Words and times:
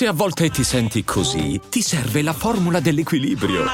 Se 0.00 0.06
a 0.06 0.12
volte 0.14 0.48
ti 0.48 0.64
senti 0.64 1.04
così, 1.04 1.60
ti 1.68 1.82
serve 1.82 2.22
la 2.22 2.32
formula 2.32 2.80
dell'equilibrio. 2.80 3.66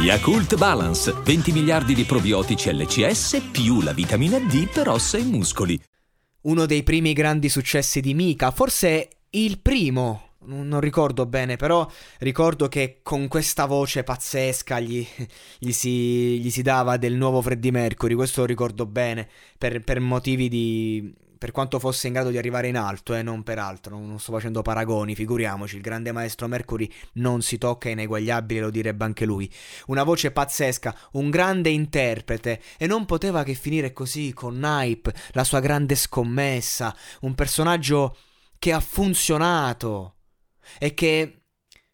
Yakult 0.00 0.56
Balance, 0.56 1.12
20 1.24 1.50
miliardi 1.50 1.92
di 1.92 2.04
probiotici 2.04 2.72
LCS 2.72 3.48
più 3.50 3.80
la 3.80 3.92
vitamina 3.92 4.38
D 4.38 4.70
per 4.70 4.90
ossa 4.90 5.18
e 5.18 5.24
muscoli. 5.24 5.76
Uno 6.42 6.66
dei 6.66 6.84
primi 6.84 7.14
grandi 7.14 7.48
successi 7.48 8.00
di 8.00 8.14
Mika, 8.14 8.52
forse 8.52 9.08
il 9.30 9.58
primo 9.58 10.34
non 10.42 10.78
ricordo 10.78 11.26
bene, 11.26 11.56
però 11.56 11.84
ricordo 12.20 12.68
che 12.68 13.00
con 13.02 13.26
questa 13.26 13.66
voce 13.66 14.04
pazzesca 14.04 14.78
gli, 14.78 15.04
gli, 15.58 15.72
si, 15.72 16.38
gli, 16.38 16.50
si, 16.50 16.62
dava 16.62 16.96
del 16.96 17.14
nuovo 17.14 17.42
Freddie 17.42 17.72
Mercury, 17.72 18.14
questo 18.14 18.42
lo 18.42 18.46
ricordo 18.46 18.86
bene, 18.86 19.28
per, 19.58 19.82
per 19.82 19.98
motivi 19.98 20.48
di... 20.48 21.26
per 21.38 21.52
quanto 21.52 21.78
fosse 21.78 22.08
in 22.08 22.14
grado 22.14 22.30
di 22.30 22.36
arrivare 22.36 22.68
in 22.68 22.76
alto, 22.76 23.14
e 23.14 23.20
eh, 23.20 23.22
non 23.22 23.42
per 23.42 23.58
altro, 23.58 23.98
non 23.98 24.18
sto 24.18 24.32
facendo 24.32 24.60
paragoni, 24.62 25.14
figuriamoci, 25.14 25.76
il 25.76 25.82
grande 25.82 26.12
maestro 26.12 26.48
Mercury 26.48 26.90
non 27.14 27.40
si 27.40 27.56
tocca, 27.56 27.88
è 27.88 27.92
ineguagliabile, 27.92 28.60
lo 28.60 28.70
direbbe 28.70 29.04
anche 29.04 29.24
lui. 29.24 29.50
Una 29.86 30.02
voce 30.02 30.32
pazzesca, 30.32 30.94
un 31.12 31.30
grande 31.30 31.70
interprete, 31.70 32.60
e 32.76 32.86
non 32.86 33.06
poteva 33.06 33.44
che 33.44 33.54
finire 33.54 33.92
così, 33.92 34.32
con 34.32 34.60
Hype, 34.62 35.14
la 35.32 35.44
sua 35.44 35.60
grande 35.60 35.94
scommessa, 35.94 36.94
un 37.20 37.34
personaggio 37.34 38.16
che 38.58 38.72
ha 38.72 38.80
funzionato 38.80 40.16
e 40.78 40.92
che 40.92 41.42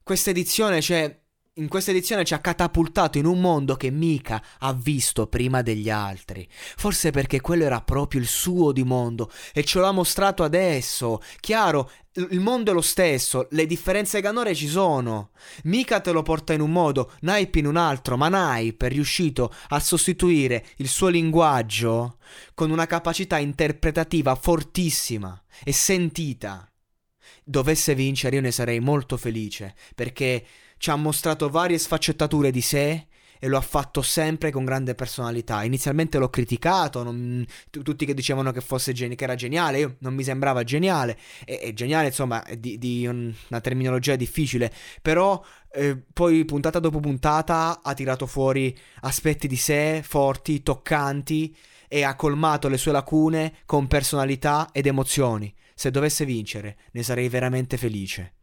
questa 0.03 0.31
edizione, 0.31 0.81
cioè, 0.81 1.23
in 1.57 1.69
questa 1.69 1.93
edizione 1.93 2.25
ci 2.25 2.35
ha 2.35 2.41
catapultato 2.41 3.19
in 3.19 3.27
un 3.27 3.41
mondo 3.41 3.77
che 3.77 3.91
mica 3.91 4.43
ha 4.59 4.73
visto 4.73 5.29
prima 5.29 5.63
degli 5.63 5.89
altri. 5.89 6.49
Forse 6.51 7.11
perché 7.11 7.41
quello 7.41 7.65
era 7.65 7.81
proprio 7.81 8.21
il 8.21 8.27
suo 8.27 8.73
di 8.73 8.83
mondo 8.83 9.31
e 9.53 9.63
ce 9.63 9.79
l'ha 9.79 9.93
mostrato 9.93 10.43
adesso. 10.43 11.23
Chiaro, 11.39 11.91
il 12.31 12.41
mondo 12.41 12.73
è 12.73 12.75
lo 12.75 12.81
stesso, 12.81 13.47
le 13.51 13.67
differenze 13.67 14.21
canore 14.21 14.55
ci 14.55 14.67
sono. 14.67 15.31
Mika 15.65 16.01
te 16.01 16.11
lo 16.11 16.23
porta 16.23 16.53
in 16.55 16.61
un 16.61 16.73
modo, 16.73 17.13
Naipe 17.21 17.61
in 17.61 17.67
un 17.67 17.77
altro, 17.77 18.17
ma 18.17 18.29
Naipe 18.29 18.87
è 18.87 18.89
riuscito 18.89 19.53
a 19.69 19.79
sostituire 19.79 20.67
il 20.79 20.89
suo 20.89 21.07
linguaggio 21.07 22.19
con 22.55 22.71
una 22.71 22.87
capacità 22.87 23.39
interpretativa 23.39 24.35
fortissima 24.35 25.41
e 25.63 25.73
sentita 25.73 26.69
dovesse 27.45 27.95
vincere 27.95 28.37
io 28.37 28.43
ne 28.43 28.51
sarei 28.51 28.81
molto 28.81 29.17
felice 29.17 29.75
perché 29.95 30.45
ci 30.79 30.91
ha 30.91 30.97
mostrato 30.97 31.49
varie 31.49 31.79
sfaccettature 31.79 32.51
di 32.51 32.61
sé 32.61 33.07
e 33.45 33.49
lo 33.49 33.59
ha 33.59 33.63
fatto 33.63 34.01
sempre 34.01 34.51
con 34.51 34.65
grande 34.65 34.95
personalità. 34.95 35.65
Inizialmente 35.65 36.17
l'ho 36.17 36.31
criticato, 36.31 37.03
non, 37.03 37.45
t- 37.71 37.83
tutti 37.83 38.07
che 38.07 38.15
dicevano 38.15 38.53
che, 38.53 38.63
fosse 38.63 38.95
gen- 38.95 39.15
che 39.15 39.25
era 39.25 39.35
geniale, 39.35 39.79
io 39.81 39.97
non 39.99 40.15
mi 40.15 40.23
sembrava 40.23 40.65
geniale, 40.65 41.19
e, 41.45 41.59
e 41.63 41.75
geniale 41.75 42.07
insomma 42.07 42.43
è 42.43 42.57
di, 42.57 42.79
di 42.79 43.07
un, 43.07 43.31
una 43.49 43.61
terminologia 43.61 44.17
difficile, 44.17 44.73
però 45.03 45.43
eh, 45.73 46.01
poi 46.13 46.47
puntata 46.47 46.79
dopo 46.79 47.01
puntata 47.01 47.81
ha 47.83 47.93
tirato 47.93 48.27
fuori 48.27 48.75
aspetti 49.01 49.47
di 49.47 49.57
sé 49.57 50.01
forti, 50.03 50.63
toccanti 50.63 51.55
e 51.87 52.03
ha 52.03 52.17
colmato 52.17 52.69
le 52.69 52.79
sue 52.79 52.93
lacune 52.93 53.57
con 53.67 53.87
personalità 53.89 54.71
ed 54.73 54.87
emozioni. 54.87 55.55
Se 55.75 55.91
dovesse 55.91 56.25
vincere, 56.25 56.77
ne 56.93 57.03
sarei 57.03 57.29
veramente 57.29 57.77
felice. 57.77 58.35